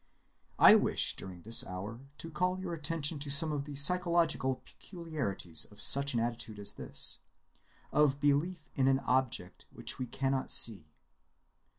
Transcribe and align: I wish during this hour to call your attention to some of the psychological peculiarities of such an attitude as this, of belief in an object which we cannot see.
I 0.57 0.73
wish 0.73 1.15
during 1.15 1.43
this 1.43 1.63
hour 1.63 1.99
to 2.17 2.31
call 2.31 2.59
your 2.59 2.73
attention 2.73 3.19
to 3.19 3.29
some 3.29 3.51
of 3.51 3.65
the 3.65 3.75
psychological 3.75 4.63
peculiarities 4.65 5.65
of 5.65 5.79
such 5.79 6.15
an 6.15 6.19
attitude 6.19 6.57
as 6.57 6.73
this, 6.73 7.19
of 7.91 8.19
belief 8.19 8.67
in 8.73 8.87
an 8.87 8.97
object 9.01 9.67
which 9.69 9.99
we 9.99 10.07
cannot 10.07 10.49
see. 10.49 10.85